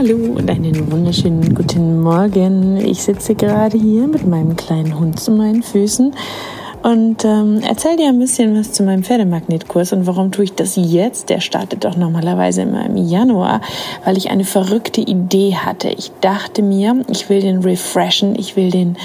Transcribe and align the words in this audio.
Hallo 0.00 0.32
und 0.32 0.48
einen 0.48 0.90
wunderschönen 0.90 1.54
guten 1.54 2.00
Morgen. 2.00 2.78
Ich 2.78 3.02
sitze 3.02 3.34
gerade 3.34 3.76
hier 3.76 4.06
mit 4.06 4.26
meinem 4.26 4.56
kleinen 4.56 4.98
Hund 4.98 5.20
zu 5.20 5.30
meinen 5.30 5.62
Füßen 5.62 6.14
und 6.82 7.22
ähm, 7.26 7.60
erzähl 7.68 7.98
dir 7.98 8.08
ein 8.08 8.18
bisschen 8.18 8.58
was 8.58 8.72
zu 8.72 8.82
meinem 8.82 9.04
Pferdemagnetkurs 9.04 9.92
und 9.92 10.06
warum 10.06 10.32
tue 10.32 10.44
ich 10.44 10.54
das 10.54 10.76
jetzt? 10.76 11.28
Der 11.28 11.40
startet 11.40 11.84
doch 11.84 11.98
normalerweise 11.98 12.62
immer 12.62 12.86
im 12.86 12.96
Januar, 12.96 13.60
weil 14.02 14.16
ich 14.16 14.30
eine 14.30 14.44
verrückte 14.44 15.02
Idee 15.02 15.56
hatte. 15.56 15.90
Ich 15.90 16.10
dachte 16.22 16.62
mir, 16.62 17.04
ich 17.10 17.28
will 17.28 17.42
den 17.42 17.58
refreshen, 17.58 18.34
ich 18.38 18.56
will 18.56 18.70
den 18.70 18.96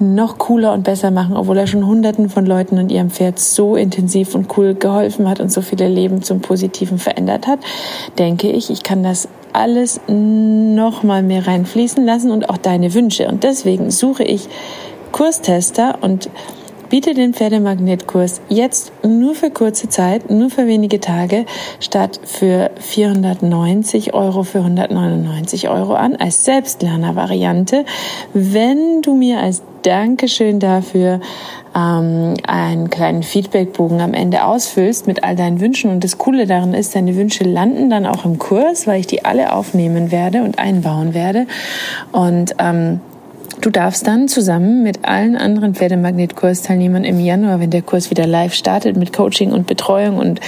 noch 0.00 0.38
cooler 0.38 0.72
und 0.72 0.84
besser 0.84 1.10
machen, 1.10 1.36
obwohl 1.36 1.58
er 1.58 1.66
schon 1.66 1.86
Hunderten 1.86 2.28
von 2.28 2.46
Leuten 2.46 2.78
und 2.78 2.90
ihrem 2.90 3.10
Pferd 3.10 3.38
so 3.38 3.76
intensiv 3.76 4.34
und 4.34 4.56
cool 4.56 4.74
geholfen 4.74 5.28
hat 5.28 5.40
und 5.40 5.52
so 5.52 5.60
viele 5.60 5.88
Leben 5.88 6.22
zum 6.22 6.40
Positiven 6.40 6.98
verändert 6.98 7.46
hat, 7.46 7.60
denke 8.18 8.50
ich, 8.50 8.70
ich 8.70 8.82
kann 8.82 9.02
das 9.02 9.28
alles 9.52 10.00
noch 10.06 11.02
mal 11.02 11.22
mehr 11.22 11.46
reinfließen 11.46 12.04
lassen 12.04 12.30
und 12.30 12.48
auch 12.48 12.58
deine 12.58 12.94
Wünsche. 12.94 13.28
Und 13.28 13.44
deswegen 13.44 13.90
suche 13.90 14.24
ich 14.24 14.48
Kurstester 15.10 15.98
und 16.00 16.30
biete 16.88 17.14
den 17.14 17.34
Pferdemagnetkurs 17.34 18.40
jetzt 18.48 18.92
nur 19.02 19.34
für 19.34 19.50
kurze 19.50 19.88
Zeit, 19.88 20.30
nur 20.30 20.50
für 20.50 20.66
wenige 20.66 21.00
Tage, 21.00 21.44
statt 21.80 22.20
für 22.24 22.70
490 22.76 24.14
Euro 24.14 24.42
für 24.42 24.58
199 24.58 25.68
Euro 25.68 25.94
an 25.94 26.16
als 26.16 26.44
Selbstlerner-Variante, 26.44 27.84
wenn 28.32 29.02
du 29.02 29.14
mir 29.14 29.40
als 29.40 29.62
Dankeschön 29.88 30.60
dafür 30.60 31.18
ähm, 31.74 32.34
einen 32.46 32.90
kleinen 32.90 33.22
Feedbackbogen 33.22 34.02
am 34.02 34.12
Ende 34.12 34.44
ausfüllst 34.44 35.06
mit 35.06 35.24
all 35.24 35.34
deinen 35.34 35.60
Wünschen. 35.62 35.90
Und 35.90 36.04
das 36.04 36.18
Coole 36.18 36.46
daran 36.46 36.74
ist, 36.74 36.94
deine 36.94 37.16
Wünsche 37.16 37.44
landen 37.44 37.88
dann 37.88 38.04
auch 38.04 38.26
im 38.26 38.38
Kurs, 38.38 38.86
weil 38.86 39.00
ich 39.00 39.06
die 39.06 39.24
alle 39.24 39.50
aufnehmen 39.50 40.10
werde 40.12 40.42
und 40.42 40.58
einbauen 40.58 41.14
werde. 41.14 41.46
Und 42.12 42.54
ähm, 42.58 43.00
Du 43.60 43.70
darfst 43.70 44.06
dann 44.06 44.28
zusammen 44.28 44.84
mit 44.84 45.04
allen 45.04 45.34
anderen 45.34 45.74
Pferdemagnet-Kursteilnehmern 45.74 47.02
im 47.02 47.18
Januar, 47.18 47.58
wenn 47.58 47.70
der 47.70 47.82
Kurs 47.82 48.08
wieder 48.08 48.24
live 48.24 48.54
startet 48.54 48.96
mit 48.96 49.12
Coaching 49.12 49.50
und 49.50 49.66
Betreuung 49.66 50.16
und 50.18 50.38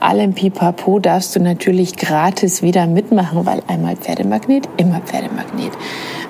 allem 0.00 0.32
Pipapo, 0.32 0.98
darfst 0.98 1.36
du 1.36 1.40
natürlich 1.40 1.94
gratis 1.96 2.62
wieder 2.62 2.86
mitmachen, 2.86 3.44
weil 3.44 3.60
einmal 3.66 3.96
Pferdemagnet, 3.96 4.66
immer 4.78 5.00
Pferdemagnet. 5.00 5.72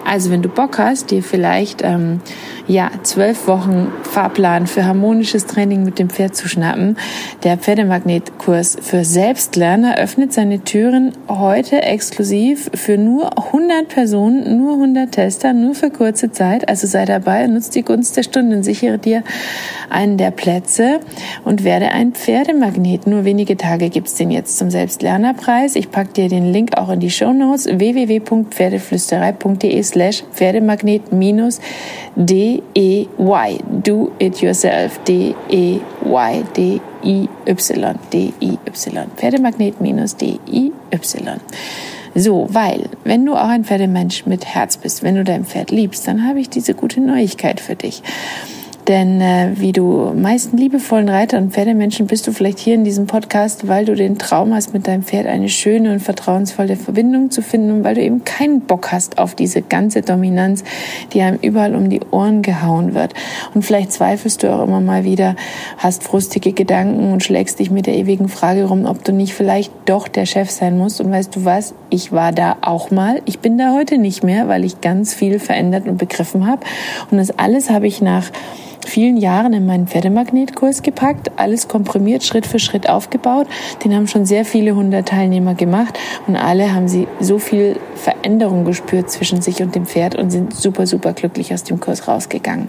Also 0.04 0.30
wenn 0.30 0.42
du 0.42 0.48
Bock 0.48 0.78
hast, 0.78 1.10
dir 1.10 1.22
vielleicht 1.22 1.82
ähm, 1.82 2.20
ja 2.66 2.90
zwölf 3.02 3.46
Wochen 3.46 3.92
Fahrplan 4.02 4.66
für 4.66 4.84
harmonisches 4.84 5.46
Training 5.46 5.84
mit 5.84 5.98
dem 5.98 6.08
Pferd 6.08 6.34
zu 6.34 6.48
schnappen, 6.48 6.96
der 7.42 7.58
Pferdemagnetkurs 7.58 8.78
für 8.80 9.04
Selbstlerner 9.04 9.98
öffnet 9.98 10.32
seine 10.32 10.60
Türen 10.60 11.12
heute 11.28 11.82
exklusiv 11.82 12.70
für 12.74 12.96
nur 12.96 13.46
100 13.46 13.88
Personen, 13.88 14.58
nur 14.58 14.74
100 14.74 15.12
Tester, 15.12 15.52
nur 15.52 15.74
für 15.74 15.90
kurze 15.90 16.32
Zeit. 16.32 16.68
Also 16.68 16.86
sei 16.86 17.04
dabei, 17.04 17.46
nutz 17.46 17.70
die 17.70 17.82
Gunst 17.82 18.16
der 18.16 18.22
Stunde 18.22 18.56
und 18.56 18.62
sichere 18.62 18.98
dir 18.98 19.22
einen 19.90 20.16
der 20.16 20.30
Plätze 20.30 21.00
und 21.44 21.64
werde 21.64 21.90
ein 21.90 22.12
Pferdemagnet. 22.12 23.06
Nur 23.06 23.24
wenige 23.24 23.56
Tage 23.56 23.90
gibt's 23.90 24.14
den 24.14 24.30
jetzt 24.30 24.58
zum 24.58 24.70
Selbstlernerpreis. 24.70 25.74
Ich 25.76 25.90
pack 25.90 26.14
dir 26.14 26.28
den 26.28 26.52
Link 26.52 26.78
auch 26.78 26.90
in 26.90 27.00
die 27.00 27.10
Show 27.10 27.32
Notes 27.32 27.66
www.pferdeflüsterei.de 27.66 29.82
slash 29.82 30.22
Pferdemagnet 30.32 31.12
minus 31.12 31.60
D-E-Y. 32.74 33.58
Do 33.82 34.12
it 34.18 34.42
yourself. 34.42 35.02
D-E-Y. 35.04 36.44
D-I-Y. 36.56 37.94
D-I-Y. 38.12 39.06
Pferdemagnet 39.16 39.80
minus 39.80 40.16
D-I-Y. 40.16 41.40
So, 42.16 42.46
weil, 42.50 42.90
wenn 43.02 43.26
du 43.26 43.34
auch 43.34 43.48
ein 43.48 43.64
Pferdemensch 43.64 44.24
mit 44.26 44.44
Herz 44.46 44.76
bist, 44.76 45.02
wenn 45.02 45.16
du 45.16 45.24
dein 45.24 45.44
Pferd 45.44 45.72
liebst, 45.72 46.06
dann 46.06 46.26
habe 46.26 46.38
ich 46.38 46.48
diese 46.48 46.74
gute 46.74 47.00
Neuigkeit 47.00 47.58
für 47.58 47.74
dich. 47.74 48.02
Denn 48.88 49.22
äh, 49.22 49.52
wie 49.54 49.72
du 49.72 50.12
meisten 50.14 50.58
liebevollen 50.58 51.08
Reiter 51.08 51.38
und 51.38 51.54
Pferdemenschen 51.54 52.06
bist 52.06 52.26
du 52.26 52.32
vielleicht 52.32 52.58
hier 52.58 52.74
in 52.74 52.84
diesem 52.84 53.06
Podcast, 53.06 53.66
weil 53.66 53.86
du 53.86 53.94
den 53.94 54.18
Traum 54.18 54.52
hast, 54.52 54.74
mit 54.74 54.86
deinem 54.86 55.02
Pferd 55.02 55.26
eine 55.26 55.48
schöne 55.48 55.90
und 55.90 56.00
vertrauensvolle 56.00 56.76
Verbindung 56.76 57.30
zu 57.30 57.40
finden 57.40 57.70
und 57.70 57.84
weil 57.84 57.94
du 57.94 58.02
eben 58.02 58.24
keinen 58.24 58.60
Bock 58.60 58.92
hast 58.92 59.16
auf 59.16 59.34
diese 59.34 59.62
ganze 59.62 60.02
Dominanz, 60.02 60.64
die 61.14 61.22
einem 61.22 61.38
überall 61.40 61.74
um 61.74 61.88
die 61.88 62.02
Ohren 62.10 62.42
gehauen 62.42 62.92
wird. 62.92 63.14
Und 63.54 63.62
vielleicht 63.62 63.90
zweifelst 63.90 64.42
du 64.42 64.52
auch 64.52 64.62
immer 64.62 64.82
mal 64.82 65.04
wieder, 65.04 65.34
hast 65.78 66.02
frustige 66.04 66.52
Gedanken 66.52 67.10
und 67.10 67.22
schlägst 67.22 67.60
dich 67.60 67.70
mit 67.70 67.86
der 67.86 67.96
ewigen 67.96 68.28
Frage 68.28 68.64
rum, 68.66 68.84
ob 68.84 69.02
du 69.02 69.12
nicht 69.12 69.32
vielleicht 69.32 69.72
doch 69.86 70.08
der 70.08 70.26
Chef 70.26 70.50
sein 70.50 70.76
musst. 70.76 71.00
Und 71.00 71.10
weißt 71.10 71.34
du 71.34 71.46
was? 71.46 71.72
Ich 71.88 72.12
war 72.12 72.32
da 72.32 72.58
auch 72.60 72.90
mal. 72.90 73.22
Ich 73.24 73.38
bin 73.38 73.56
da 73.56 73.72
heute 73.72 73.96
nicht 73.96 74.22
mehr, 74.22 74.46
weil 74.48 74.62
ich 74.62 74.82
ganz 74.82 75.14
viel 75.14 75.38
verändert 75.38 75.88
und 75.88 75.96
begriffen 75.96 76.46
habe. 76.46 76.60
Und 77.10 77.16
das 77.16 77.38
alles 77.38 77.70
habe 77.70 77.86
ich 77.86 78.02
nach 78.02 78.30
vielen 78.88 79.16
Jahren 79.16 79.52
in 79.52 79.66
meinen 79.66 79.86
Pferdemagnetkurs 79.86 80.82
gepackt, 80.82 81.32
alles 81.36 81.68
komprimiert, 81.68 82.24
Schritt 82.24 82.46
für 82.46 82.58
Schritt 82.58 82.88
aufgebaut. 82.88 83.46
Den 83.84 83.94
haben 83.94 84.06
schon 84.06 84.26
sehr 84.26 84.44
viele 84.44 84.74
hundert 84.74 85.08
Teilnehmer 85.08 85.54
gemacht 85.54 85.98
und 86.26 86.36
alle 86.36 86.74
haben 86.74 86.88
sie 86.88 87.08
so 87.20 87.38
viel 87.38 87.76
Veränderung 87.94 88.64
gespürt 88.64 89.10
zwischen 89.10 89.42
sich 89.42 89.62
und 89.62 89.74
dem 89.74 89.86
Pferd 89.86 90.14
und 90.14 90.30
sind 90.30 90.54
super, 90.54 90.86
super 90.86 91.12
glücklich 91.12 91.52
aus 91.52 91.64
dem 91.64 91.80
Kurs 91.80 92.08
rausgegangen. 92.08 92.68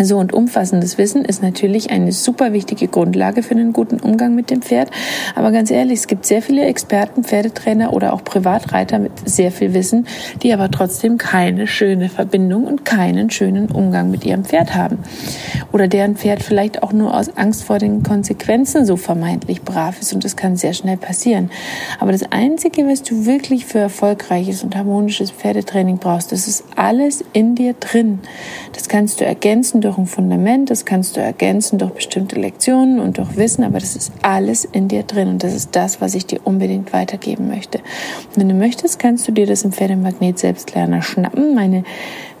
So 0.00 0.16
und 0.16 0.32
umfassendes 0.32 0.96
Wissen 0.96 1.22
ist 1.22 1.42
natürlich 1.42 1.90
eine 1.90 2.12
super 2.12 2.54
wichtige 2.54 2.88
Grundlage 2.88 3.42
für 3.42 3.50
einen 3.50 3.74
guten 3.74 4.00
Umgang 4.00 4.34
mit 4.34 4.48
dem 4.50 4.62
Pferd. 4.62 4.90
Aber 5.34 5.52
ganz 5.52 5.70
ehrlich, 5.70 6.00
es 6.00 6.06
gibt 6.06 6.24
sehr 6.24 6.40
viele 6.40 6.64
Experten, 6.64 7.24
Pferdetrainer 7.24 7.92
oder 7.92 8.14
auch 8.14 8.24
Privatreiter 8.24 8.98
mit 8.98 9.12
sehr 9.26 9.52
viel 9.52 9.74
Wissen, 9.74 10.06
die 10.42 10.54
aber 10.54 10.70
trotzdem 10.70 11.18
keine 11.18 11.66
schöne 11.66 12.08
Verbindung 12.08 12.64
und 12.64 12.86
keinen 12.86 13.28
schönen 13.28 13.70
Umgang 13.70 14.10
mit 14.10 14.24
ihrem 14.24 14.46
Pferd 14.46 14.74
haben. 14.74 14.98
Oder 15.72 15.88
deren 15.88 16.16
Pferd 16.16 16.42
vielleicht 16.42 16.82
auch 16.82 16.94
nur 16.94 17.14
aus 17.14 17.36
Angst 17.36 17.64
vor 17.64 17.78
den 17.78 18.02
Konsequenzen 18.02 18.86
so 18.86 18.96
vermeintlich 18.96 19.60
brav 19.60 20.00
ist 20.00 20.14
und 20.14 20.24
das 20.24 20.36
kann 20.36 20.56
sehr 20.56 20.72
schnell 20.72 20.96
passieren. 20.96 21.50
Aber 22.00 22.12
das 22.12 22.32
Einzige, 22.32 22.88
was 22.88 23.02
du 23.02 23.26
wirklich 23.26 23.66
für 23.66 23.78
erfolgreiches 23.80 24.64
und 24.64 24.74
harmonisches 24.74 25.30
Pferdetraining 25.30 25.98
brauchst, 25.98 26.32
das 26.32 26.48
ist 26.48 26.64
alles 26.76 27.22
in 27.34 27.54
dir 27.54 27.74
drin. 27.74 28.20
Das 28.72 28.88
kannst 28.88 29.20
du 29.20 29.26
ergänzen 29.26 29.81
durch 29.82 29.98
ein 29.98 30.06
Fundament, 30.06 30.70
das 30.70 30.84
kannst 30.84 31.16
du 31.16 31.20
ergänzen 31.20 31.78
durch 31.78 31.92
bestimmte 31.92 32.40
Lektionen 32.40 32.98
und 32.98 33.18
durch 33.18 33.36
Wissen, 33.36 33.64
aber 33.64 33.78
das 33.78 33.94
ist 33.94 34.12
alles 34.22 34.64
in 34.64 34.88
dir 34.88 35.02
drin 35.02 35.28
und 35.28 35.42
das 35.42 35.52
ist 35.54 35.76
das, 35.76 36.00
was 36.00 36.14
ich 36.14 36.24
dir 36.24 36.40
unbedingt 36.44 36.92
weitergeben 36.92 37.48
möchte. 37.48 37.78
Und 37.78 38.38
wenn 38.38 38.48
du 38.48 38.54
möchtest, 38.54 38.98
kannst 38.98 39.28
du 39.28 39.32
dir 39.32 39.46
das 39.46 39.62
im 39.62 39.72
Pferdemagnet 39.72 40.38
Selbstlerner 40.38 41.02
schnappen. 41.02 41.54
Meine 41.54 41.84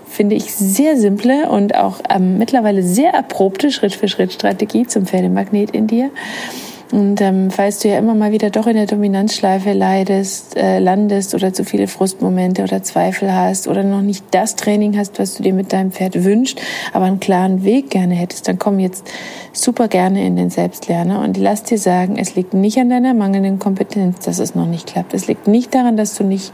finde 0.08 0.36
ich 0.36 0.54
sehr 0.54 0.96
simple 0.96 1.48
und 1.48 1.74
auch 1.74 2.00
ähm, 2.08 2.38
mittlerweile 2.38 2.82
sehr 2.82 3.12
erprobte 3.12 3.70
Schritt-für-Schritt-Strategie 3.70 4.86
zum 4.86 5.06
Pferdemagnet 5.06 5.70
in 5.70 5.86
dir. 5.86 6.10
Und 6.92 7.22
ähm, 7.22 7.50
falls 7.50 7.78
du 7.78 7.88
ja 7.88 7.96
immer 7.96 8.14
mal 8.14 8.32
wieder 8.32 8.50
doch 8.50 8.66
in 8.66 8.76
der 8.76 8.84
Dominanzschleife 8.84 9.72
leidest, 9.72 10.58
äh, 10.58 10.78
landest 10.78 11.34
oder 11.34 11.54
zu 11.54 11.64
viele 11.64 11.88
Frustmomente 11.88 12.62
oder 12.62 12.82
Zweifel 12.82 13.34
hast 13.34 13.66
oder 13.66 13.82
noch 13.82 14.02
nicht 14.02 14.26
das 14.30 14.56
Training 14.56 14.98
hast, 14.98 15.18
was 15.18 15.34
du 15.34 15.42
dir 15.42 15.54
mit 15.54 15.72
deinem 15.72 15.90
Pferd 15.90 16.22
wünschst, 16.22 16.60
aber 16.92 17.06
einen 17.06 17.18
klaren 17.18 17.64
Weg 17.64 17.88
gerne 17.88 18.14
hättest, 18.14 18.46
dann 18.46 18.58
komm 18.58 18.78
jetzt 18.78 19.10
super 19.54 19.88
gerne 19.88 20.26
in 20.26 20.36
den 20.36 20.50
Selbstlerner 20.50 21.22
und 21.22 21.38
lass 21.38 21.62
dir 21.62 21.78
sagen, 21.78 22.18
es 22.18 22.34
liegt 22.34 22.52
nicht 22.52 22.76
an 22.76 22.90
deiner 22.90 23.14
mangelnden 23.14 23.58
Kompetenz, 23.58 24.26
dass 24.26 24.38
es 24.38 24.54
noch 24.54 24.66
nicht 24.66 24.86
klappt. 24.86 25.14
Es 25.14 25.26
liegt 25.26 25.48
nicht 25.48 25.74
daran, 25.74 25.96
dass 25.96 26.14
du 26.14 26.24
nicht 26.24 26.52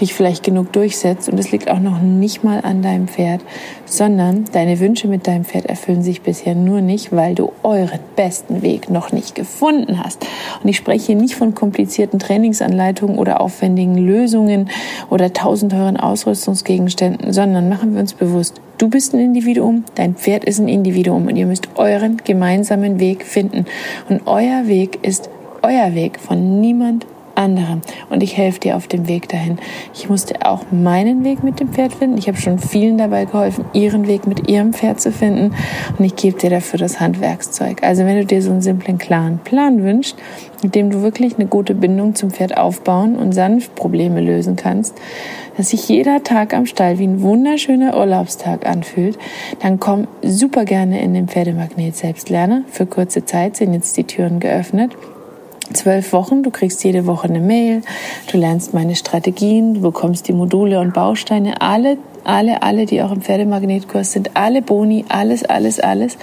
dich 0.00 0.14
vielleicht 0.14 0.42
genug 0.42 0.72
durchsetzt 0.72 1.28
und 1.28 1.38
es 1.38 1.50
liegt 1.52 1.70
auch 1.70 1.78
noch 1.78 2.00
nicht 2.00 2.44
mal 2.44 2.60
an 2.60 2.82
deinem 2.82 3.08
Pferd, 3.08 3.40
sondern 3.84 4.44
deine 4.52 4.80
Wünsche 4.80 5.08
mit 5.08 5.26
deinem 5.26 5.44
Pferd 5.44 5.66
erfüllen 5.66 6.02
sich 6.02 6.22
bisher 6.22 6.54
nur 6.54 6.80
nicht, 6.80 7.12
weil 7.12 7.34
du 7.34 7.52
euren 7.62 8.00
besten 8.14 8.62
Weg 8.62 8.90
noch 8.90 9.12
nicht 9.12 9.34
gefunden 9.34 10.02
hast. 10.02 10.24
Und 10.62 10.68
ich 10.68 10.76
spreche 10.76 11.06
hier 11.06 11.16
nicht 11.16 11.36
von 11.36 11.54
komplizierten 11.54 12.18
Trainingsanleitungen 12.18 13.18
oder 13.18 13.40
aufwendigen 13.40 13.96
Lösungen 13.96 14.70
oder 15.10 15.32
tausend 15.32 15.72
teuren 15.72 15.96
Ausrüstungsgegenständen, 15.96 17.32
sondern 17.32 17.68
machen 17.68 17.94
wir 17.94 18.00
uns 18.00 18.14
bewusst, 18.14 18.60
Du 18.78 18.90
bist 18.90 19.14
ein 19.14 19.20
Individuum, 19.20 19.84
dein 19.94 20.16
Pferd 20.16 20.44
ist 20.44 20.58
ein 20.58 20.68
Individuum 20.68 21.28
und 21.28 21.36
ihr 21.36 21.46
müsst 21.46 21.66
euren 21.76 22.18
gemeinsamen 22.18 23.00
Weg 23.00 23.24
finden. 23.24 23.64
Und 24.10 24.26
euer 24.26 24.66
Weg 24.66 24.98
ist 25.00 25.30
euer 25.62 25.94
Weg 25.94 26.20
von 26.20 26.60
niemand 26.60 27.06
anderem. 27.36 27.82
Und 28.10 28.22
ich 28.22 28.36
helfe 28.36 28.60
dir 28.60 28.76
auf 28.76 28.88
dem 28.88 29.08
Weg 29.08 29.28
dahin. 29.28 29.58
Ich 29.94 30.08
musste 30.08 30.46
auch 30.46 30.64
meinen 30.70 31.24
Weg 31.24 31.42
mit 31.42 31.60
dem 31.60 31.68
Pferd 31.68 31.94
finden. 31.94 32.18
Ich 32.18 32.28
habe 32.28 32.38
schon 32.38 32.58
vielen 32.58 32.98
dabei 32.98 33.24
geholfen, 33.24 33.64
ihren 33.72 34.06
Weg 34.06 34.26
mit 34.26 34.48
ihrem 34.48 34.72
Pferd 34.72 35.00
zu 35.00 35.12
finden. 35.12 35.54
Und 35.98 36.04
ich 36.04 36.16
gebe 36.16 36.38
dir 36.38 36.50
dafür 36.50 36.78
das 36.78 37.00
Handwerkszeug. 37.00 37.82
Also 37.82 38.04
wenn 38.04 38.16
du 38.16 38.24
dir 38.24 38.42
so 38.42 38.50
einen 38.50 38.62
simplen, 38.62 38.98
klaren 38.98 39.38
Plan 39.38 39.82
wünschst, 39.82 40.16
mit 40.62 40.74
dem 40.74 40.90
du 40.90 41.02
wirklich 41.02 41.36
eine 41.36 41.46
gute 41.46 41.74
Bindung 41.74 42.14
zum 42.14 42.30
Pferd 42.30 42.56
aufbauen 42.56 43.16
und 43.16 43.32
sanft 43.32 43.74
Probleme 43.74 44.20
lösen 44.20 44.56
kannst, 44.56 44.94
dass 45.56 45.70
sich 45.70 45.88
jeder 45.88 46.22
Tag 46.22 46.54
am 46.54 46.66
Stall 46.66 46.98
wie 46.98 47.06
ein 47.06 47.22
wunderschöner 47.22 47.96
Urlaubstag 47.96 48.66
anfühlt, 48.66 49.18
dann 49.60 49.80
komm 49.80 50.06
super 50.22 50.64
gerne 50.64 51.00
in 51.00 51.14
den 51.14 51.28
Pferdemagnet 51.28 51.96
Selbstlerner. 51.96 52.62
Für 52.68 52.86
kurze 52.86 53.24
Zeit 53.24 53.56
sind 53.56 53.72
jetzt 53.74 53.96
die 53.96 54.04
Türen 54.04 54.40
geöffnet 54.40 54.96
zwölf 55.74 56.12
Wochen. 56.12 56.42
Du 56.42 56.50
kriegst 56.50 56.84
jede 56.84 57.06
Woche 57.06 57.28
eine 57.28 57.40
Mail, 57.40 57.82
du 58.30 58.38
lernst 58.38 58.74
meine 58.74 58.96
Strategien, 58.96 59.74
du 59.74 59.80
bekommst 59.80 60.28
die 60.28 60.32
Module 60.32 60.80
und 60.80 60.94
Bausteine, 60.94 61.60
alle 61.60 61.98
alle, 62.26 62.62
alle, 62.62 62.86
die 62.86 63.02
auch 63.02 63.12
im 63.12 63.22
Pferdemagnetkurs 63.22 64.12
sind, 64.12 64.30
alle 64.34 64.62
Boni, 64.62 65.04
alles, 65.08 65.44
alles, 65.44 65.80
alles. 65.80 66.18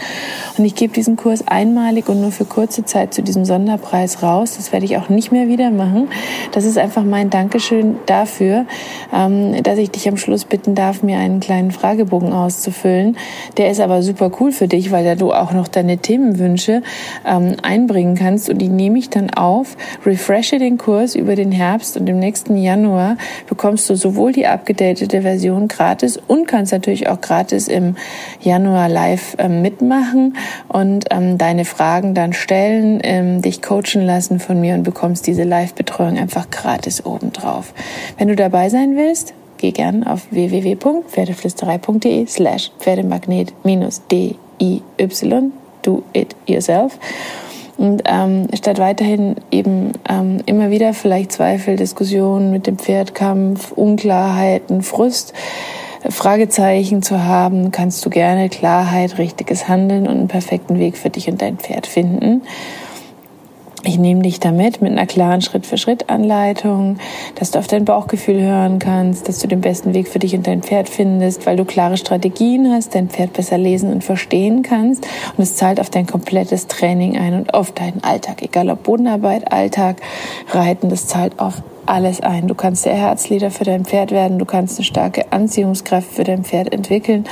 Und 0.57 0.65
ich 0.65 0.75
gebe 0.75 0.93
diesen 0.93 1.15
Kurs 1.15 1.47
einmalig 1.47 2.09
und 2.09 2.21
nur 2.21 2.31
für 2.31 2.45
kurze 2.45 2.83
Zeit 2.83 3.13
zu 3.13 3.23
diesem 3.23 3.45
Sonderpreis 3.45 4.21
raus. 4.21 4.57
Das 4.57 4.71
werde 4.71 4.85
ich 4.85 4.97
auch 4.97 5.09
nicht 5.09 5.31
mehr 5.31 5.47
wieder 5.47 5.71
machen. 5.71 6.09
Das 6.51 6.65
ist 6.65 6.77
einfach 6.77 7.03
mein 7.03 7.29
Dankeschön 7.29 7.97
dafür, 8.05 8.65
ähm, 9.13 9.63
dass 9.63 9.77
ich 9.77 9.91
dich 9.91 10.07
am 10.07 10.17
Schluss 10.17 10.45
bitten 10.45 10.75
darf, 10.75 11.03
mir 11.03 11.17
einen 11.17 11.39
kleinen 11.39 11.71
Fragebogen 11.71 12.33
auszufüllen. 12.33 13.17
Der 13.57 13.71
ist 13.71 13.79
aber 13.79 14.03
super 14.03 14.31
cool 14.39 14.51
für 14.51 14.67
dich, 14.67 14.91
weil 14.91 15.05
da 15.05 15.15
du 15.15 15.31
auch 15.31 15.53
noch 15.53 15.67
deine 15.67 15.97
Themenwünsche 15.97 16.83
ähm, 17.25 17.55
einbringen 17.63 18.15
kannst 18.15 18.49
und 18.49 18.57
die 18.57 18.69
nehme 18.69 18.99
ich 18.99 19.09
dann 19.09 19.29
auf, 19.37 19.75
refreshe 20.05 20.59
den 20.59 20.77
Kurs 20.77 21.15
über 21.15 21.35
den 21.35 21.51
Herbst 21.51 21.97
und 21.97 22.07
im 22.07 22.19
nächsten 22.19 22.55
Januar 22.57 23.17
bekommst 23.47 23.89
du 23.89 23.95
sowohl 23.95 24.31
die 24.31 24.47
abgedatete 24.47 25.21
Version 25.21 25.67
gratis 25.67 26.19
und 26.27 26.47
kannst 26.47 26.71
natürlich 26.71 27.09
auch 27.09 27.21
gratis 27.21 27.67
im 27.67 27.95
Januar 28.41 28.89
live 28.89 29.35
äh, 29.37 29.49
mitmachen 29.49 30.37
und 30.67 31.05
ähm, 31.11 31.37
deine 31.37 31.65
Fragen 31.65 32.13
dann 32.13 32.33
stellen, 32.33 32.99
ähm, 33.03 33.41
dich 33.41 33.61
coachen 33.61 34.05
lassen 34.05 34.39
von 34.39 34.59
mir 34.59 34.75
und 34.75 34.83
bekommst 34.83 35.27
diese 35.27 35.43
Live-Betreuung 35.43 36.17
einfach 36.17 36.49
gratis 36.49 37.05
obendrauf. 37.05 37.73
Wenn 38.17 38.27
du 38.27 38.35
dabei 38.35 38.69
sein 38.69 38.95
willst, 38.95 39.33
geh 39.57 39.71
gern 39.71 40.03
auf 40.03 40.27
www.pferdeflüsterei.de 40.31 42.27
slash 42.27 42.71
Pferdemagnet-diy 42.79 44.35
do 45.83 46.03
it 46.13 46.35
yourself. 46.47 46.97
Und 47.77 48.03
ähm, 48.05 48.47
statt 48.55 48.77
weiterhin 48.79 49.35
eben 49.51 49.93
ähm, 50.07 50.41
immer 50.45 50.69
wieder 50.69 50.93
vielleicht 50.93 51.31
Zweifel, 51.31 51.75
Diskussionen 51.75 52.51
mit 52.51 52.67
dem 52.67 52.77
Pferdkampf, 52.77 53.71
Unklarheiten, 53.71 54.83
Frust, 54.83 55.33
Fragezeichen 56.09 57.01
zu 57.01 57.23
haben, 57.23 57.71
kannst 57.71 58.05
du 58.05 58.09
gerne 58.09 58.49
Klarheit, 58.49 59.17
richtiges 59.17 59.67
Handeln 59.67 60.07
und 60.07 60.17
einen 60.17 60.27
perfekten 60.27 60.77
Weg 60.77 60.97
für 60.97 61.09
dich 61.09 61.29
und 61.29 61.41
dein 61.41 61.57
Pferd 61.57 61.87
finden. 61.87 62.41
Ich 63.85 63.99
nehme 63.99 64.21
dich 64.21 64.39
damit 64.39 64.81
mit 64.81 64.93
einer 64.93 65.05
klaren 65.05 65.41
Schritt-für-Schritt-Anleitung, 65.41 66.99
dass 67.35 67.51
du 67.51 67.59
auf 67.59 67.67
dein 67.67 67.83
Bauchgefühl 67.83 68.41
hören 68.41 68.79
kannst, 68.79 69.27
dass 69.27 69.39
du 69.39 69.47
den 69.47 69.59
besten 69.59 69.93
Weg 69.93 70.07
für 70.07 70.19
dich 70.19 70.33
und 70.35 70.47
dein 70.47 70.63
Pferd 70.63 70.87
findest, 70.87 71.45
weil 71.45 71.57
du 71.57 71.65
klare 71.65 71.97
Strategien 71.97 72.71
hast, 72.71 72.95
dein 72.95 73.09
Pferd 73.09 73.33
besser 73.33 73.57
lesen 73.57 73.91
und 73.91 74.01
verstehen 74.01 74.63
kannst. 74.63 75.05
Und 75.35 75.43
es 75.43 75.57
zahlt 75.57 75.81
auf 75.81 75.89
dein 75.89 76.07
komplettes 76.07 76.67
Training 76.67 77.17
ein 77.17 77.33
und 77.33 77.53
auf 77.53 77.73
deinen 77.73 78.01
Alltag, 78.05 78.41
egal 78.41 78.69
ob 78.69 78.83
Bodenarbeit, 78.83 79.51
Alltag, 79.51 79.97
Reiten, 80.51 80.87
das 80.87 81.07
zahlt 81.07 81.37
auf 81.39 81.61
alles 81.85 82.21
ein. 82.21 82.47
Du 82.47 82.55
kannst 82.55 82.85
der 82.85 82.95
Herzleader 82.95 83.51
für 83.51 83.65
dein 83.65 83.83
Pferd 83.83 84.11
werden, 84.11 84.39
du 84.39 84.45
kannst 84.45 84.77
eine 84.77 84.85
starke 84.85 85.33
Anziehungskraft 85.33 86.09
für 86.09 86.23
dein 86.23 86.45
Pferd 86.45 86.71
entwickeln, 86.71 87.25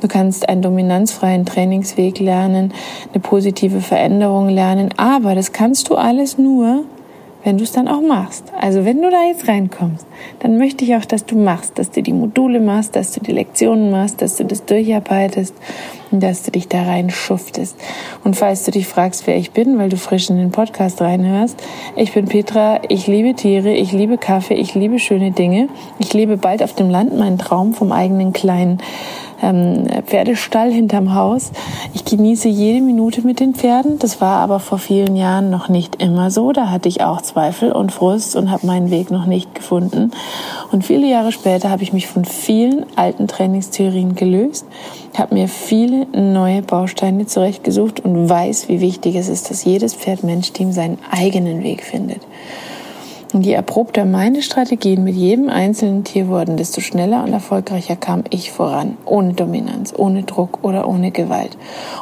du 0.00 0.08
kannst 0.08 0.48
einen 0.48 0.62
dominanzfreien 0.62 1.46
Trainingsweg 1.46 2.18
lernen, 2.18 2.72
eine 3.12 3.20
positive 3.20 3.80
Veränderung 3.80 4.48
lernen, 4.48 4.90
aber 4.96 5.34
das 5.34 5.52
kannst 5.52 5.90
du 5.90 5.94
alles 5.94 6.38
nur, 6.38 6.84
wenn 7.46 7.58
du 7.58 7.64
es 7.64 7.70
dann 7.70 7.86
auch 7.86 8.00
machst. 8.00 8.52
Also 8.60 8.84
wenn 8.84 9.00
du 9.00 9.08
da 9.08 9.22
jetzt 9.22 9.46
reinkommst, 9.46 10.04
dann 10.40 10.58
möchte 10.58 10.84
ich 10.84 10.96
auch, 10.96 11.04
dass 11.04 11.26
du 11.26 11.38
machst, 11.38 11.78
dass 11.78 11.92
du 11.92 12.02
die 12.02 12.12
Module 12.12 12.58
machst, 12.58 12.96
dass 12.96 13.12
du 13.12 13.20
die 13.20 13.30
Lektionen 13.30 13.92
machst, 13.92 14.20
dass 14.20 14.34
du 14.34 14.44
das 14.44 14.64
durcharbeitest 14.64 15.54
und 16.10 16.24
dass 16.24 16.42
du 16.42 16.50
dich 16.50 16.66
da 16.66 16.82
rein 16.82 17.08
schuftest. 17.08 17.76
Und 18.24 18.34
falls 18.34 18.64
du 18.64 18.72
dich 18.72 18.88
fragst, 18.88 19.28
wer 19.28 19.36
ich 19.36 19.52
bin, 19.52 19.78
weil 19.78 19.90
du 19.90 19.96
frisch 19.96 20.28
in 20.28 20.38
den 20.38 20.50
Podcast 20.50 21.00
reinhörst, 21.00 21.62
ich 21.94 22.12
bin 22.12 22.24
Petra, 22.24 22.80
ich 22.88 23.06
liebe 23.06 23.34
Tiere, 23.34 23.72
ich 23.72 23.92
liebe 23.92 24.18
Kaffee, 24.18 24.54
ich 24.54 24.74
liebe 24.74 24.98
schöne 24.98 25.30
Dinge. 25.30 25.68
Ich 26.00 26.12
lebe 26.14 26.36
bald 26.36 26.64
auf 26.64 26.74
dem 26.74 26.90
Land, 26.90 27.16
meinen 27.16 27.38
Traum 27.38 27.74
vom 27.74 27.92
eigenen 27.92 28.32
kleinen 28.32 28.78
ähm, 29.42 29.86
Pferdestall 30.06 30.72
hinterm 30.72 31.14
Haus. 31.14 31.52
Ich 31.94 32.04
genieße 32.04 32.48
jede 32.48 32.80
Minute 32.80 33.22
mit 33.22 33.40
den 33.40 33.54
Pferden. 33.54 33.98
Das 33.98 34.20
war 34.20 34.40
aber 34.40 34.60
vor 34.60 34.78
vielen 34.78 35.16
Jahren 35.16 35.50
noch 35.50 35.68
nicht 35.68 36.02
immer 36.02 36.30
so. 36.30 36.52
Da 36.52 36.70
hatte 36.70 36.88
ich 36.88 37.02
auch 37.02 37.22
Zweifel 37.22 37.72
und 37.72 37.92
Frust 37.92 38.36
und 38.36 38.50
habe 38.50 38.66
meinen 38.66 38.90
Weg 38.90 39.10
noch 39.10 39.26
nicht 39.26 39.54
gefunden. 39.54 40.10
Und 40.72 40.84
viele 40.84 41.08
Jahre 41.08 41.32
später 41.32 41.70
habe 41.70 41.82
ich 41.82 41.92
mich 41.92 42.06
von 42.06 42.24
vielen 42.24 42.86
alten 42.96 43.28
Trainingstheorien 43.28 44.14
gelöst, 44.14 44.66
habe 45.16 45.34
mir 45.34 45.48
viele 45.48 46.06
neue 46.06 46.62
Bausteine 46.62 47.26
zurechtgesucht 47.26 48.00
und 48.00 48.28
weiß, 48.28 48.68
wie 48.68 48.80
wichtig 48.80 49.16
es 49.16 49.28
ist, 49.28 49.50
dass 49.50 49.64
jedes 49.64 49.94
Pferd-Mensch-Team 49.94 50.72
seinen 50.72 50.98
eigenen 51.10 51.62
Weg 51.62 51.82
findet. 51.82 52.20
Und 53.36 53.44
je 53.44 53.52
erprobter 53.52 54.06
meine 54.06 54.40
Strategien 54.40 55.04
mit 55.04 55.14
jedem 55.14 55.50
einzelnen 55.50 56.04
Tier 56.04 56.28
wurden, 56.28 56.56
desto 56.56 56.80
schneller 56.80 57.22
und 57.22 57.34
erfolgreicher 57.34 57.94
kam 57.94 58.24
ich 58.30 58.50
voran, 58.50 58.96
ohne 59.04 59.34
Dominanz, 59.34 59.92
ohne 59.94 60.22
Druck 60.22 60.60
oder 60.62 60.88
ohne 60.88 61.10
Gewalt. 61.10 61.58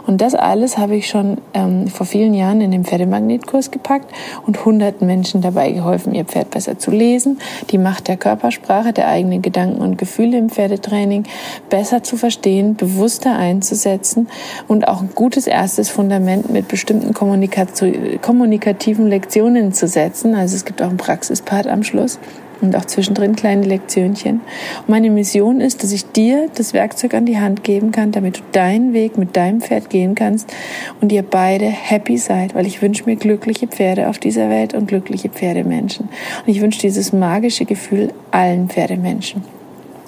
Und 0.07 0.21
das 0.21 0.37
alles 0.37 0.79
habe 0.79 0.95
ich 0.95 1.09
schon 1.09 1.39
ähm, 1.53 1.89
vor 1.89 2.07
vielen 2.07 2.35
Jahren 2.35 2.61
in 2.61 2.71
den 2.71 2.85
Pferdemagnetkurs 2.85 3.73
gepackt 3.73 4.15
und 4.47 4.65
hunderten 4.65 5.09
Menschen 5.09 5.41
dabei 5.41 5.73
geholfen, 5.73 6.15
ihr 6.15 6.25
Pferd 6.25 6.53
besser 6.53 6.79
zu 6.79 6.93
lesen, 6.93 7.41
die 7.71 7.79
Macht 7.79 8.07
der 8.07 8.17
Körpersprache, 8.17 8.93
der 8.93 9.09
eigenen 9.09 9.43
Gedanken 9.43 9.83
und 9.83 9.99
Gefühle 9.99 10.39
im 10.39 10.51
Pferdetraining 10.51 11.25
besser 11.69 12.05
zu 12.05 12.17
verstehen, 12.17 12.77
bewusster 12.77 13.37
einzusetzen 13.37 14.29
und 14.69 14.87
auch 14.87 15.01
ein 15.01 15.11
gutes 15.17 15.49
erstes 15.49 15.91
Fundament 15.91 16.49
mit 16.49 16.69
bestimmten 16.69 17.13
kommunikativen 17.13 19.09
Lektionen 19.09 19.73
zu 19.73 19.89
setzen. 19.89 20.37
Also 20.37 20.55
es 20.55 20.65
gibt 20.65 20.81
auch 20.81 20.91
ein 20.91 20.97
Praxispart 21.25 21.67
am 21.67 21.83
Schluss 21.83 22.19
und 22.61 22.77
auch 22.77 22.85
zwischendrin 22.85 23.35
kleine 23.35 23.65
Lektionchen. 23.65 24.41
Und 24.81 24.89
meine 24.89 25.11
Mission 25.11 25.61
ist, 25.61 25.83
dass 25.83 25.93
ich 25.93 26.05
dir 26.13 26.49
das 26.55 26.73
Werkzeug 26.73 27.15
an 27.15 27.27
die 27.27 27.39
Hand 27.39 27.65
geben 27.65 27.93
kann, 27.93 28.13
damit 28.13 28.39
du 28.39 28.41
deinen 28.53 28.93
Weg 28.93 29.19
mit 29.19 29.37
deinem 29.37 29.61
Pferd 29.61 29.91
gehen 29.91 30.15
kannst 30.15 30.53
und 31.01 31.13
ihr 31.13 31.23
beide 31.23 31.67
happy 31.67 32.17
seid, 32.19 32.55
weil 32.55 32.67
ich 32.67 32.81
wünsche 32.81 33.05
mir 33.05 33.17
glückliche 33.17 33.67
Pferde 33.67 34.09
auf 34.09 34.19
dieser 34.19 34.51
Welt 34.51 34.75
und 34.75 34.87
glückliche 34.87 35.29
Pferdemenschen. 35.29 36.09
Und 36.47 36.49
ich 36.53 36.61
wünsche 36.61 36.81
dieses 36.81 37.13
magische 37.13 37.65
Gefühl 37.65 38.13
allen 38.31 38.69
Pferdemenschen. 38.69 39.43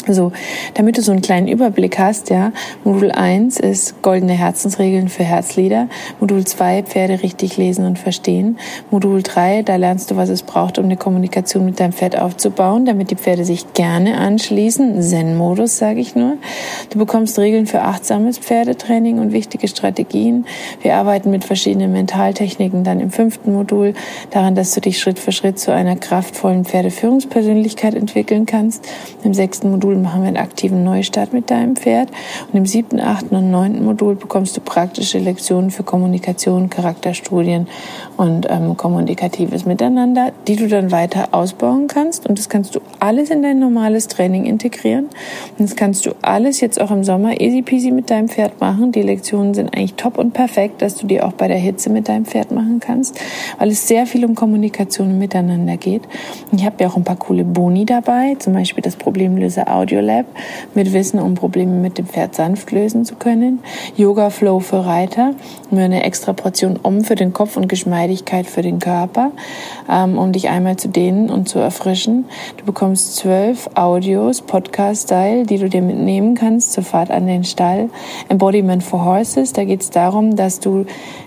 So, 0.09 0.31
damit 0.75 0.99
du 0.99 1.03
so 1.03 1.11
einen 1.11 1.21
kleinen 1.21 1.49
Überblick 1.49 1.99
hast, 1.99 2.31
ja, 2.31 2.53
Modul 2.85 3.11
1 3.11 3.59
ist 3.59 4.03
goldene 4.03 4.35
Herzensregeln 4.35 5.09
für 5.09 5.25
Herzlieder. 5.25 5.89
Modul 6.21 6.45
2 6.45 6.85
Pferde 6.85 7.23
richtig 7.23 7.57
lesen 7.57 7.85
und 7.85 7.99
verstehen. 7.99 8.59
Modul 8.93 9.23
3, 9.23 9.63
da 9.63 9.75
lernst 9.77 10.11
du, 10.11 10.17
was 10.17 10.29
es 10.29 10.43
braucht, 10.43 10.79
um 10.79 10.85
eine 10.85 10.97
Kommunikation 10.97 11.65
mit 11.65 11.81
deinem 11.81 11.93
Pferd 11.93 12.19
aufzubauen, 12.21 12.87
damit 12.87 13.11
die 13.11 13.17
Pferde 13.17 13.45
sich 13.45 13.73
gerne 13.75 14.19
anschließen. 14.19 15.03
Zen-Modus, 15.03 15.79
sage 15.79 16.01
ich 16.01 16.15
nur. 16.15 16.37
Du 16.91 16.99
bekommst 16.99 17.39
Regeln 17.39 17.67
für 17.67 17.83
achtsames 17.83 18.39
Pferdetraining 18.39 19.19
und 19.19 19.33
wichtige 19.33 19.67
Strategien. 19.67 20.47
Wir 20.83 20.95
arbeiten 20.95 21.31
mit 21.31 21.45
verschiedenen 21.45 21.93
Mentaltechniken 21.93 22.85
dann 22.85 23.01
im 23.01 23.11
fünften 23.11 23.53
Modul 23.53 23.95
daran, 24.31 24.55
dass 24.55 24.73
du 24.73 24.81
dich 24.81 25.01
Schritt 25.01 25.19
für 25.19 25.33
Schritt 25.33 25.59
zu 25.59 25.73
einer 25.73 25.97
kraftvollen 25.97 26.65
Pferdeführungspersönlichkeit 26.65 27.95
entwickeln 27.95 28.47
kannst. 28.47 28.87
Im 29.25 29.35
sechsten 29.35 29.71
Modul 29.71 29.96
Modul 29.97 30.03
machen 30.03 30.23
wir 30.23 30.29
einen 30.29 30.37
aktiven 30.37 30.85
Neustart 30.85 31.33
mit 31.33 31.51
deinem 31.51 31.77
Pferd. 31.77 32.11
Und 32.53 32.59
im 32.59 32.67
siebten, 32.67 33.01
achten 33.01 33.35
und 33.35 33.51
neunten 33.51 33.85
Modul 33.85 34.15
bekommst 34.15 34.57
du 34.57 34.61
praktische 34.61 35.19
Lektionen 35.19 35.71
für 35.71 35.83
Kommunikation, 35.83 36.71
Charakterstudien 36.71 37.67
und 38.17 38.47
ähm, 38.49 38.77
kommunikatives 38.77 39.65
Miteinander, 39.65 40.33
die 40.47 40.57
du 40.57 40.69
dann 40.69 40.91
weiter 40.91 41.29
ausbauen 41.33 41.87
kannst. 41.89 42.27
Und 42.27 42.39
das 42.39 42.49
kannst 42.49 42.75
du 42.75 42.81
alles 43.01 43.31
in 43.31 43.43
dein 43.43 43.59
normales 43.59 44.09
Training 44.09 44.45
integrieren. 44.45 45.07
Und 45.59 45.69
das 45.69 45.77
kannst 45.77 46.07
du 46.07 46.15
alles 46.23 46.61
jetzt 46.61 46.81
auch 46.81 46.91
im 46.91 47.05
Sommer 47.05 47.41
easy 47.41 47.63
peasy 47.63 47.91
mit 47.91 48.11
deinem 48.11 48.29
Pferd 48.29 48.61
machen. 48.61 48.93
Die 48.93 49.03
Lektionen 49.03 49.55
sind 49.55 49.75
eigentlich 49.75 49.95
top 49.95 50.19
und 50.19 50.33
perfekt, 50.33 50.83
dass 50.83 50.97
du 50.97 51.07
die 51.07 51.23
auch 51.23 51.33
bei 51.33 51.49
der 51.49 51.59
Hitze 51.59 51.91
mit 51.91 52.09
deinem 52.09 52.25
Pferd 52.25 52.53
machen 52.53 52.81
kannst, 52.81 53.19
weil 53.59 53.71
es 53.71 53.89
sehr 53.89 54.07
viel 54.07 54.25
um 54.25 54.35
Kommunikation 54.35 55.09
und 55.09 55.19
Miteinander 55.19 55.77
geht. 55.77 56.03
Und 56.51 56.61
ich 56.61 56.67
habe 56.67 56.77
ja 56.81 56.89
auch 56.89 56.97
ein 56.97 57.05
paar 57.05 57.17
coole 57.17 57.45
Boni 57.45 57.85
dabei, 57.85 58.37
zum 58.39 58.53
Beispiel 58.53 58.83
das 58.83 58.97
Problemlöser 58.97 59.73
Audio 59.73 59.86
Lab 59.95 60.27
mit 60.75 60.93
Wissen, 60.93 61.21
um 61.21 61.35
Probleme 61.35 61.73
mit 61.73 61.99
dem 61.99 62.07
Pferd 62.07 62.35
sanft 62.35 62.73
lösen 62.73 63.05
zu 63.05 63.15
können. 63.17 63.61
Yoga 63.97 64.31
Flow 64.31 64.61
für 64.61 64.85
Reiter, 64.85 65.35
nur 65.71 65.83
eine 65.83 66.05
extra 66.05 66.33
Portion 66.33 66.79
Om 66.83 67.05
für 67.05 67.15
den 67.15 67.33
Kopf 67.33 67.57
und 67.57 67.69
Geschmeidigkeit 67.69 68.47
für 68.47 68.63
den 68.63 68.79
Körper, 68.79 69.31
ähm, 69.91 70.19
um 70.19 70.33
dich 70.33 70.49
einmal 70.49 70.77
zu 70.77 70.89
dehnen 70.89 71.31
und 71.31 71.49
zu 71.49 71.59
erfrischen. 71.59 72.27
Du 72.57 72.65
bekommst 72.65 73.17
zwölf 73.17 73.69
Audios, 73.75 74.43
Podcast-Style, 74.43 75.45
die 75.47 75.59
du 75.59 75.69
dir 75.69 75.83
mitnehmen 75.83 76.35
kannst 76.35 76.73
zur 76.73 76.85
Fahrt 76.85 77.11
an 77.11 77.27
den 77.27 77.45
Stall. 77.45 77.89
Embodiment 78.29 78.83
for 78.83 79.05
Horses, 79.05 79.53
da 79.53 79.65
geht 79.65 79.83
es 79.83 79.91
darum, 79.91 80.37
dass 80.37 80.61
du 80.61 80.87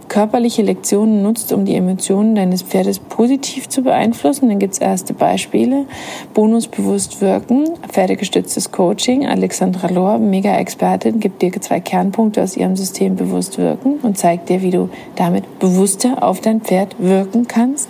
körperliche 0.10 0.62
Lektionen 0.62 1.22
nutzt, 1.22 1.54
um 1.54 1.64
die 1.64 1.76
Emotionen 1.76 2.36
deines 2.36 2.64
Pferdes 2.64 3.00
positiv 3.00 3.70
zu 3.70 3.84
beeinflussen. 3.84 4.50
Dann 4.50 4.60
gibt 4.60 4.74
es 4.74 4.80
erste 4.80 5.14
Beispiele. 5.14 5.86
Bonus 6.34 6.68
bewusst 6.68 7.22
wirken, 7.22 7.70
pferdegestütztes 7.88 8.72
Coaching. 8.72 9.26
Alexandra 9.26 9.88
Lohr, 9.88 10.18
Mega-Expertin, 10.18 11.20
gibt 11.20 11.42
dir 11.42 11.52
zwei 11.62 11.80
Kernpunkte 11.80 12.44
aus 12.44 12.58
ihrem 12.58 12.76
System 12.76 13.16
bewusst 13.16 13.58
wirken 13.58 14.00
und 14.02 14.18
zeigt 14.18 14.50
dir, 14.50 14.62
wie 14.62 14.72
du 14.72 14.90
damit 15.16 15.60
bewusster 15.60 16.22
auf 16.22 16.42
dein 16.42 16.62
Pferd 16.62 16.96
wirken 17.00 17.48
kannst. 17.48 17.90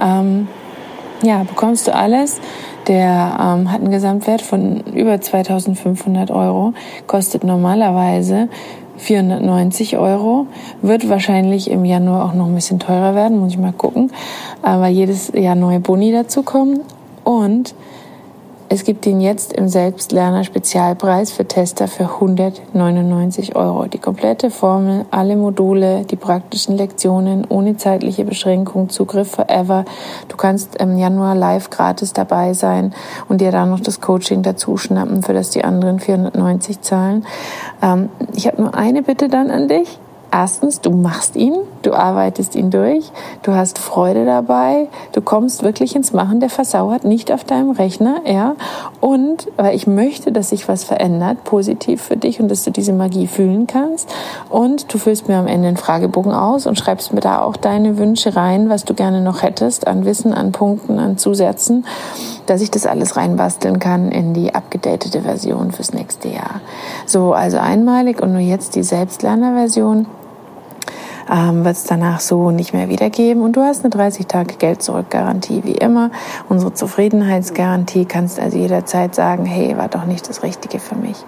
Ähm, 0.00 0.46
ja, 1.22 1.42
bekommst 1.42 1.88
du 1.88 1.94
alles. 1.94 2.40
Der 2.86 3.36
ähm, 3.40 3.70
hat 3.70 3.80
einen 3.80 3.90
Gesamtwert 3.90 4.40
von 4.40 4.80
über 4.94 5.20
2500 5.20 6.30
Euro, 6.30 6.72
kostet 7.06 7.44
normalerweise 7.44 8.48
490 8.98 9.96
Euro. 9.96 10.46
Wird 10.82 11.08
wahrscheinlich 11.08 11.70
im 11.70 11.84
Januar 11.84 12.26
auch 12.26 12.34
noch 12.34 12.46
ein 12.46 12.54
bisschen 12.54 12.78
teurer 12.78 13.14
werden, 13.14 13.38
muss 13.38 13.52
ich 13.52 13.58
mal 13.58 13.72
gucken, 13.72 14.12
weil 14.62 14.92
jedes 14.92 15.32
Jahr 15.34 15.54
neue 15.54 15.80
Boni 15.80 16.12
dazukommen. 16.12 16.80
Und 17.24 17.74
es 18.70 18.84
gibt 18.84 19.06
ihn 19.06 19.22
jetzt 19.22 19.54
im 19.54 19.68
Selbstlerner 19.68 20.44
Spezialpreis 20.44 21.30
für 21.30 21.46
Tester 21.46 21.88
für 21.88 22.04
199 22.04 23.56
Euro. 23.56 23.86
Die 23.86 23.98
komplette 23.98 24.50
Formel, 24.50 25.06
alle 25.10 25.36
Module, 25.36 26.04
die 26.04 26.16
praktischen 26.16 26.76
Lektionen 26.76 27.46
ohne 27.48 27.78
zeitliche 27.78 28.24
Beschränkung, 28.24 28.90
Zugriff 28.90 29.30
forever. 29.30 29.86
Du 30.28 30.36
kannst 30.36 30.76
im 30.76 30.98
Januar 30.98 31.34
live 31.34 31.70
gratis 31.70 32.12
dabei 32.12 32.52
sein 32.52 32.92
und 33.28 33.40
dir 33.40 33.52
dann 33.52 33.70
noch 33.70 33.80
das 33.80 34.02
Coaching 34.02 34.42
dazu 34.42 34.76
schnappen, 34.76 35.22
für 35.22 35.32
das 35.32 35.48
die 35.48 35.64
anderen 35.64 35.98
490 35.98 36.82
zahlen. 36.82 37.24
Ähm, 37.80 38.10
ich 38.34 38.46
habe 38.46 38.60
nur 38.60 38.74
eine 38.74 39.02
Bitte 39.02 39.28
dann 39.28 39.50
an 39.50 39.68
dich 39.68 39.98
erstens, 40.30 40.80
du 40.80 40.90
machst 40.90 41.36
ihn, 41.36 41.54
du 41.82 41.92
arbeitest 41.92 42.54
ihn 42.54 42.70
durch, 42.70 43.10
du 43.42 43.52
hast 43.52 43.78
Freude 43.78 44.24
dabei, 44.24 44.88
du 45.12 45.20
kommst 45.20 45.62
wirklich 45.62 45.96
ins 45.96 46.12
Machen, 46.12 46.40
der 46.40 46.50
versauert 46.50 47.04
nicht 47.04 47.32
auf 47.32 47.44
deinem 47.44 47.70
Rechner, 47.70 48.20
ja. 48.26 48.54
Und 49.00 49.48
weil 49.56 49.74
ich 49.74 49.86
möchte, 49.86 50.32
dass 50.32 50.50
sich 50.50 50.68
was 50.68 50.84
verändert, 50.84 51.44
positiv 51.44 52.02
für 52.02 52.16
dich 52.16 52.40
und 52.40 52.48
dass 52.50 52.64
du 52.64 52.70
diese 52.70 52.92
Magie 52.92 53.26
fühlen 53.26 53.66
kannst. 53.66 54.12
Und 54.50 54.92
du 54.92 54.98
füllst 54.98 55.28
mir 55.28 55.36
am 55.36 55.46
Ende 55.46 55.68
einen 55.68 55.76
Fragebogen 55.76 56.32
aus 56.32 56.66
und 56.66 56.78
schreibst 56.78 57.12
mir 57.12 57.20
da 57.20 57.42
auch 57.42 57.56
deine 57.56 57.98
Wünsche 57.98 58.36
rein, 58.36 58.68
was 58.68 58.84
du 58.84 58.94
gerne 58.94 59.20
noch 59.20 59.42
hättest 59.42 59.86
an 59.86 60.04
Wissen, 60.04 60.32
an 60.32 60.52
Punkten, 60.52 60.98
an 60.98 61.18
Zusätzen, 61.18 61.86
dass 62.46 62.60
ich 62.60 62.70
das 62.70 62.86
alles 62.86 63.16
reinbasteln 63.16 63.78
kann 63.78 64.10
in 64.10 64.34
die 64.34 64.54
abgedatete 64.54 65.22
Version 65.22 65.70
fürs 65.72 65.92
nächste 65.92 66.28
Jahr. 66.28 66.60
So, 67.06 67.32
also 67.32 67.58
einmalig 67.58 68.20
und 68.20 68.32
nur 68.32 68.40
jetzt 68.40 68.74
die 68.74 68.82
Selbstlernerversion 68.82 70.06
ähm, 71.30 71.64
wird 71.64 71.76
es 71.76 71.84
danach 71.84 72.20
so 72.20 72.50
nicht 72.50 72.72
mehr 72.72 72.88
wiedergeben. 72.88 73.42
Und 73.42 73.56
du 73.56 73.62
hast 73.62 73.84
eine 73.84 73.90
30 73.90 74.26
Tage 74.26 74.54
Geld 74.56 74.82
zurück 74.82 75.10
Garantie 75.10 75.62
wie 75.64 75.72
immer. 75.72 76.10
Unsere 76.48 76.74
Zufriedenheitsgarantie 76.74 78.04
kannst 78.04 78.40
also 78.40 78.58
jederzeit 78.58 79.14
sagen, 79.14 79.44
hey, 79.44 79.76
war 79.76 79.88
doch 79.88 80.04
nicht 80.04 80.28
das 80.28 80.42
Richtige 80.42 80.78
für 80.78 80.96
mich. 80.96 81.24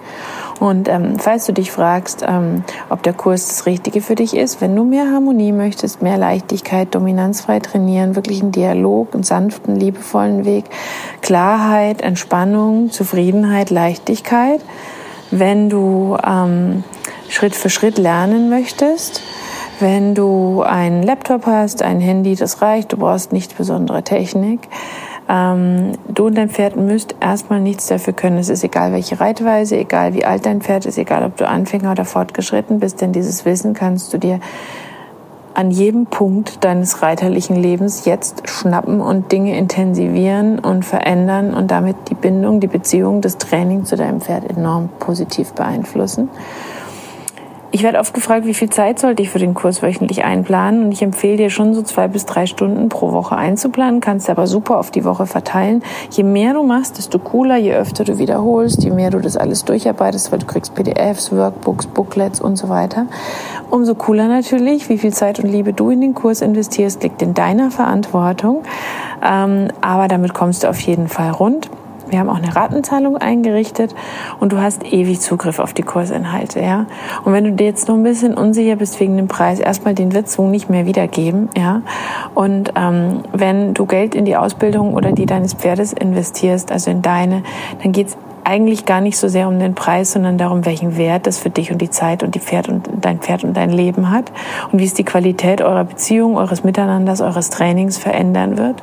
Und 0.61 0.89
ähm, 0.89 1.19
falls 1.19 1.47
du 1.47 1.53
dich 1.53 1.73
fragst, 1.73 2.23
ähm, 2.27 2.65
ob 2.91 3.03
der 3.03 3.15
Kurs 3.15 3.49
das 3.49 3.67
Richtige 3.67 4.03
für 4.03 4.15
dich 4.15 4.37
ist, 4.37 4.61
wenn 4.61 4.77
du 4.77 4.85
mehr 4.85 5.11
Harmonie 5.11 5.53
möchtest, 5.53 6.03
mehr 6.03 6.19
Leichtigkeit, 6.19 6.95
dominanzfrei 6.95 7.61
trainieren, 7.61 8.15
wirklich 8.15 8.43
einen 8.43 8.53
Dialog, 8.53 9.15
einen 9.15 9.23
sanften, 9.23 9.77
liebevollen 9.77 10.45
Weg, 10.45 10.67
Klarheit, 11.23 12.03
Entspannung, 12.03 12.91
Zufriedenheit, 12.91 13.71
Leichtigkeit, 13.71 14.61
wenn 15.31 15.71
du 15.71 16.19
ähm, 16.27 16.85
Schritt 17.31 17.55
für 17.55 17.71
Schritt 17.71 17.97
lernen 17.97 18.51
möchtest, 18.51 19.23
wenn 19.81 20.15
du 20.15 20.63
einen 20.63 21.03
Laptop 21.03 21.47
hast, 21.47 21.83
ein 21.83 22.01
Handy, 22.01 22.35
das 22.35 22.63
reicht, 22.63 22.93
du 22.93 22.97
brauchst 22.97 23.33
nicht 23.33 23.57
besondere 23.57 24.03
Technik. 24.03 24.69
Ähm, 25.29 25.93
du 26.09 26.27
und 26.27 26.35
dein 26.37 26.49
Pferd 26.49 26.77
müsst 26.77 27.15
erstmal 27.21 27.61
nichts 27.61 27.87
dafür 27.87 28.13
können. 28.13 28.39
Es 28.39 28.49
ist 28.49 28.65
egal, 28.65 28.93
welche 28.93 29.21
Reitweise, 29.21 29.77
egal 29.77 30.15
wie 30.15 30.25
alt 30.25 30.47
dein 30.47 30.61
Pferd 30.61 30.87
ist, 30.87 30.99
egal 30.99 31.25
ob 31.25 31.37
du 31.37 31.47
Anfänger 31.47 31.93
oder 31.93 32.05
fortgeschritten 32.05 32.81
bist, 32.81 33.01
denn 33.01 33.13
dieses 33.13 33.45
Wissen 33.45 33.75
kannst 33.75 34.13
du 34.13 34.19
dir 34.19 34.41
an 35.55 35.71
jedem 35.71 36.07
Punkt 36.07 36.65
deines 36.65 37.03
reiterlichen 37.03 37.57
Lebens 37.57 38.05
jetzt 38.05 38.49
schnappen 38.49 39.01
und 39.01 39.31
Dinge 39.33 39.57
intensivieren 39.57 40.59
und 40.59 40.85
verändern 40.85 41.55
und 41.55 41.71
damit 41.71 41.97
die 42.09 42.15
Bindung, 42.15 42.61
die 42.61 42.67
Beziehung, 42.67 43.21
das 43.21 43.37
Training 43.37 43.85
zu 43.85 43.97
deinem 43.97 44.21
Pferd 44.21 44.49
enorm 44.49 44.89
positiv 44.99 45.53
beeinflussen. 45.53 46.29
Ich 47.73 47.85
werde 47.85 48.01
oft 48.01 48.15
gefragt, 48.15 48.47
wie 48.47 48.55
viel 48.55 48.69
Zeit 48.69 48.99
sollte 48.99 49.23
ich 49.23 49.31
für 49.31 49.39
den 49.39 49.55
Kurs 49.55 49.81
wöchentlich 49.81 50.25
einplanen? 50.25 50.85
Und 50.85 50.93
ich 50.93 51.03
empfehle 51.03 51.37
dir 51.37 51.51
schon 51.51 51.73
so 51.73 51.83
zwei 51.83 52.09
bis 52.09 52.27
drei 52.27 52.47
Stunden 52.47 52.89
pro 52.89 53.13
Woche 53.13 53.37
einzuplanen, 53.37 54.01
kannst 54.01 54.29
aber 54.29 54.49
super 54.49 54.79
auf 54.79 54.91
die 54.91 55.05
Woche 55.05 55.27
verteilen. 55.27 55.85
Je 56.11 56.25
mehr 56.25 56.53
du 56.53 56.65
machst, 56.65 56.99
desto 56.99 57.21
cooler, 57.21 57.57
je 57.59 57.73
öfter 57.73 58.03
du 58.03 58.19
wiederholst, 58.19 58.83
je 58.83 58.91
mehr 58.91 59.11
du 59.11 59.21
das 59.21 59.37
alles 59.37 59.65
durcharbeitest, 59.65 60.33
weil 60.33 60.41
du 60.41 60.47
kriegst 60.47 60.75
PDFs, 60.75 61.31
Workbooks, 61.31 61.87
Booklets 61.87 62.41
und 62.41 62.57
so 62.57 62.69
weiter. 62.69 63.07
Umso 63.71 63.95
cooler 63.95 64.27
natürlich, 64.27 64.89
wie 64.89 64.99
viel 64.99 65.13
Zeit 65.13 65.39
und 65.39 65.49
Liebe 65.49 65.73
du 65.73 65.91
in 65.91 66.01
den 66.01 66.15
Kurs 66.15 66.43
investierst, 66.43 67.05
liegt 67.05 67.23
in 67.23 67.35
deiner 67.35 67.71
Verantwortung. 67.71 68.65
Ähm, 69.23 69.69
aber 69.81 70.09
damit 70.09 70.35
kommst 70.35 70.65
du 70.65 70.69
auf 70.69 70.81
jeden 70.81 71.07
Fall 71.07 71.31
rund. 71.31 71.71
Wir 72.11 72.19
haben 72.19 72.29
auch 72.29 72.37
eine 72.37 72.55
Ratenzahlung 72.55 73.17
eingerichtet 73.17 73.95
und 74.39 74.53
du 74.53 74.61
hast 74.61 74.85
ewig 74.93 75.21
Zugriff 75.21 75.59
auf 75.59 75.73
die 75.73 75.83
Kursinhalte, 75.83 76.61
ja. 76.61 76.87
Und 77.25 77.33
wenn 77.33 77.45
du 77.45 77.53
dir 77.53 77.67
jetzt 77.67 77.89
noch 77.89 77.95
ein 77.95 78.03
bisschen 78.03 78.35
unsicher 78.35 78.77
bist 78.77 79.01
wegen 79.01 79.17
dem 79.17 79.29
Preis, 79.29 79.61
erstmal 79.61 79.95
den 79.95 80.13
wird 80.13 80.29
so 80.29 80.47
nicht 80.47 80.71
mehr 80.71 80.87
wiedergeben, 80.87 81.49
ja. 81.57 81.83
Und 82.35 82.73
ähm, 82.77 83.23
wenn 83.33 83.75
du 83.75 83.87
Geld 83.87 84.15
in 84.15 84.25
die 84.25 84.37
Ausbildung 84.37 84.95
oder 84.95 85.13
die 85.13 85.27
deines 85.27 85.55
Pferdes 85.55 85.93
investierst, 85.93 86.73
also 86.73 86.91
in 86.91 87.03
deine, 87.03 87.43
dann 87.83 87.93
geht's 87.93 88.17
eigentlich 88.45 88.87
gar 88.87 89.01
nicht 89.01 89.17
so 89.17 89.29
sehr 89.29 89.49
um 89.49 89.59
den 89.59 89.75
Preis, 89.75 90.13
sondern 90.13 90.39
darum, 90.39 90.65
welchen 90.67 90.97
Wert 90.97 91.27
das 91.27 91.39
für 91.39 91.51
dich 91.51 91.71
und 91.73 91.79
die 91.81 91.91
Zeit 91.91 92.23
und 92.23 92.35
die 92.35 92.41
Pferd 92.41 92.69
und 92.69 92.89
dein 93.01 93.19
Pferd 93.19 93.45
und 93.45 93.57
dein 93.57 93.71
Leben 93.71 94.11
hat 94.11 94.33
und 94.73 94.79
wie 94.79 94.85
es 94.85 94.95
die 94.95 95.05
Qualität 95.05 95.63
eurer 95.63 95.85
Beziehung, 95.85 96.37
eures 96.37 96.65
Miteinanders, 96.65 97.21
eures 97.21 97.51
Trainings 97.51 97.99
verändern 97.99 98.59
wird. 98.59 98.83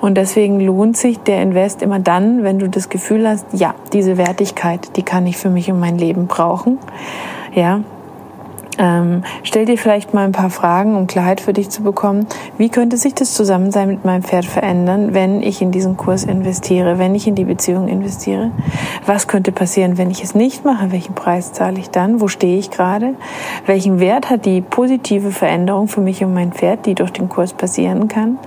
Und 0.00 0.16
deswegen 0.16 0.60
lohnt 0.60 0.96
sich 0.96 1.18
der 1.18 1.42
Invest 1.42 1.82
immer 1.82 1.98
dann, 1.98 2.42
wenn 2.42 2.58
du 2.58 2.68
das 2.68 2.88
Gefühl 2.88 3.28
hast, 3.28 3.46
ja, 3.52 3.74
diese 3.92 4.16
Wertigkeit, 4.16 4.96
die 4.96 5.02
kann 5.02 5.26
ich 5.26 5.36
für 5.36 5.50
mich 5.50 5.70
und 5.70 5.78
mein 5.78 5.98
Leben 5.98 6.26
brauchen. 6.26 6.78
Ja, 7.54 7.80
ähm, 8.80 9.24
stell 9.42 9.66
dir 9.66 9.76
vielleicht 9.76 10.14
mal 10.14 10.24
ein 10.24 10.32
paar 10.32 10.48
Fragen, 10.48 10.96
um 10.96 11.06
Klarheit 11.06 11.42
für 11.42 11.52
dich 11.52 11.68
zu 11.68 11.82
bekommen. 11.82 12.26
Wie 12.56 12.70
könnte 12.70 12.96
sich 12.96 13.14
das 13.14 13.34
Zusammensein 13.34 13.88
mit 13.88 14.06
meinem 14.06 14.22
Pferd 14.22 14.46
verändern, 14.46 15.12
wenn 15.12 15.42
ich 15.42 15.60
in 15.60 15.70
diesen 15.70 15.98
Kurs 15.98 16.24
investiere, 16.24 16.98
wenn 16.98 17.14
ich 17.14 17.26
in 17.26 17.34
die 17.34 17.44
Beziehung 17.44 17.88
investiere? 17.88 18.52
Was 19.04 19.28
könnte 19.28 19.52
passieren, 19.52 19.98
wenn 19.98 20.10
ich 20.10 20.24
es 20.24 20.34
nicht 20.34 20.64
mache? 20.64 20.92
Welchen 20.92 21.14
Preis 21.14 21.52
zahle 21.52 21.78
ich 21.78 21.90
dann? 21.90 22.22
Wo 22.22 22.28
stehe 22.28 22.58
ich 22.58 22.70
gerade? 22.70 23.14
Welchen 23.66 24.00
Wert 24.00 24.30
hat 24.30 24.46
die 24.46 24.62
positive 24.62 25.30
Veränderung 25.30 25.86
für 25.86 26.00
mich 26.00 26.24
und 26.24 26.32
mein 26.32 26.52
Pferd, 26.52 26.86
die 26.86 26.94
durch 26.94 27.12
den 27.12 27.28
Kurs 27.28 27.52
passieren 27.52 28.08
kann? 28.08 28.38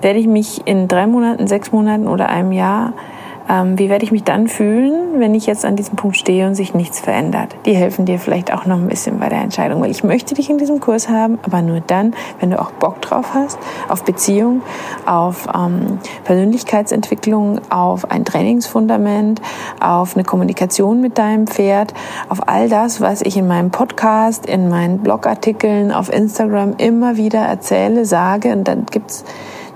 Werde 0.00 0.18
ich 0.18 0.26
mich 0.26 0.66
in 0.66 0.88
drei 0.88 1.06
Monaten, 1.06 1.46
sechs 1.48 1.70
Monaten 1.70 2.08
oder 2.08 2.30
einem 2.30 2.52
Jahr 2.52 2.94
ähm, 3.48 3.78
wie 3.78 3.88
werde 3.88 4.04
ich 4.04 4.12
mich 4.12 4.24
dann 4.24 4.48
fühlen, 4.48 5.20
wenn 5.20 5.34
ich 5.34 5.46
jetzt 5.46 5.64
an 5.64 5.76
diesem 5.76 5.96
Punkt 5.96 6.16
stehe 6.16 6.46
und 6.46 6.54
sich 6.54 6.74
nichts 6.74 7.00
verändert? 7.00 7.54
Die 7.64 7.74
helfen 7.74 8.04
dir 8.04 8.18
vielleicht 8.18 8.52
auch 8.52 8.66
noch 8.66 8.76
ein 8.76 8.88
bisschen 8.88 9.18
bei 9.18 9.28
der 9.28 9.40
Entscheidung, 9.40 9.80
weil 9.80 9.90
ich 9.90 10.02
möchte 10.04 10.34
dich 10.34 10.50
in 10.50 10.58
diesem 10.58 10.80
Kurs 10.80 11.08
haben, 11.08 11.38
aber 11.42 11.62
nur 11.62 11.80
dann, 11.80 12.14
wenn 12.40 12.50
du 12.50 12.60
auch 12.60 12.72
Bock 12.72 13.00
drauf 13.02 13.34
hast, 13.34 13.58
auf 13.88 14.04
Beziehung, 14.04 14.62
auf 15.06 15.46
ähm, 15.54 15.98
Persönlichkeitsentwicklung, 16.24 17.60
auf 17.70 18.10
ein 18.10 18.24
Trainingsfundament, 18.24 19.40
auf 19.80 20.16
eine 20.16 20.24
Kommunikation 20.24 21.00
mit 21.00 21.18
deinem 21.18 21.46
Pferd, 21.46 21.94
auf 22.28 22.48
all 22.48 22.68
das, 22.68 23.00
was 23.00 23.22
ich 23.22 23.36
in 23.36 23.46
meinem 23.46 23.70
Podcast, 23.70 24.46
in 24.46 24.68
meinen 24.68 24.98
Blogartikeln, 24.98 25.92
auf 25.92 26.12
Instagram 26.12 26.74
immer 26.78 27.16
wieder 27.16 27.40
erzähle, 27.40 28.04
sage 28.04 28.52
und 28.52 28.64
dann 28.64 28.86
gibt's 28.86 29.24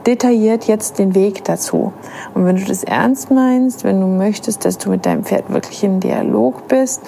detailliert 0.06 0.64
jetzt 0.64 0.98
den 0.98 1.14
Weg 1.14 1.44
dazu. 1.44 1.92
Und 2.34 2.46
wenn 2.46 2.56
du 2.56 2.64
das 2.64 2.82
ernst 2.84 3.30
meinst, 3.30 3.84
wenn 3.84 4.00
du 4.00 4.06
möchtest, 4.06 4.64
dass 4.64 4.78
du 4.78 4.88
mit 4.90 5.04
deinem 5.06 5.22
Pferd 5.24 5.52
wirklich 5.52 5.84
in 5.84 6.00
Dialog 6.00 6.66
bist, 6.68 7.02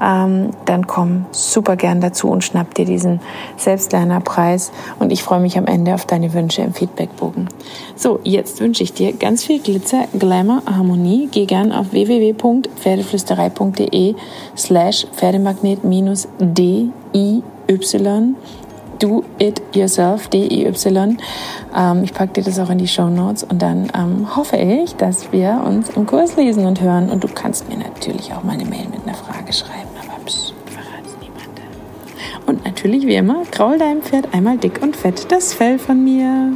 ähm, 0.00 0.50
dann 0.64 0.86
komm 0.86 1.26
super 1.30 1.76
gern 1.76 2.00
dazu 2.00 2.28
und 2.28 2.42
schnapp 2.44 2.74
dir 2.74 2.84
diesen 2.84 3.20
Selbstlernerpreis. 3.56 4.72
Und 4.98 5.12
ich 5.12 5.22
freue 5.22 5.40
mich 5.40 5.56
am 5.58 5.66
Ende 5.66 5.94
auf 5.94 6.06
deine 6.06 6.32
Wünsche 6.32 6.62
im 6.62 6.74
Feedbackbogen. 6.74 7.48
So, 7.96 8.18
jetzt 8.24 8.60
wünsche 8.60 8.82
ich 8.82 8.92
dir 8.92 9.12
ganz 9.12 9.44
viel 9.44 9.60
Glitzer, 9.60 10.06
Glamour, 10.18 10.62
Harmonie. 10.66 11.28
Geh 11.30 11.46
gern 11.46 11.70
auf 11.72 11.92
www.pferdeflüsterei.de 11.92 14.16
slash 14.56 15.06
Pferdemagnet-DIY 15.14 17.42
Do 19.02 19.24
It 19.40 19.60
Yourself, 19.74 20.28
D-I-Y. 20.28 21.18
Ähm, 21.76 22.04
ich 22.04 22.14
packe 22.14 22.34
dir 22.34 22.44
das 22.44 22.60
auch 22.60 22.70
in 22.70 22.78
die 22.78 22.86
Show 22.86 23.08
Notes 23.08 23.42
und 23.42 23.60
dann 23.60 23.90
ähm, 23.98 24.36
hoffe 24.36 24.56
ich, 24.56 24.94
dass 24.94 25.32
wir 25.32 25.60
uns 25.66 25.90
im 25.90 26.06
Kurs 26.06 26.36
lesen 26.36 26.66
und 26.66 26.80
hören. 26.80 27.10
Und 27.10 27.24
du 27.24 27.28
kannst 27.28 27.68
mir 27.68 27.78
natürlich 27.78 28.32
auch 28.32 28.44
mal 28.44 28.52
eine 28.52 28.64
Mail 28.64 28.86
mit 28.92 29.02
einer 29.04 29.16
Frage 29.16 29.52
schreiben, 29.52 29.90
aber 30.00 30.24
pst, 30.24 30.54
verrat's 30.66 31.16
niemandem. 31.20 31.64
Und 32.46 32.64
natürlich, 32.64 33.04
wie 33.04 33.16
immer, 33.16 33.42
kraul 33.50 33.76
deinem 33.76 34.02
Pferd 34.02 34.32
einmal 34.32 34.56
dick 34.56 34.80
und 34.80 34.94
fett 34.94 35.32
das 35.32 35.52
Fell 35.52 35.80
von 35.80 36.04
mir. 36.04 36.52